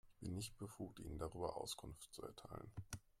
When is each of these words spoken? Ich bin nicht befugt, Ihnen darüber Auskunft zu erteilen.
Ich 0.15 0.19
bin 0.19 0.33
nicht 0.33 0.57
befugt, 0.57 0.99
Ihnen 0.99 1.19
darüber 1.19 1.55
Auskunft 1.57 2.11
zu 2.11 2.23
erteilen. 2.23 2.71